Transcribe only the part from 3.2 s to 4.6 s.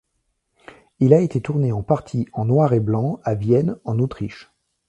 à Vienne en Autriche.